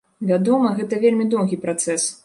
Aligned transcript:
Вядома, 0.29 0.71
гэта 0.79 1.01
вельмі 1.05 1.29
доўгі 1.35 1.61
працэс. 1.67 2.13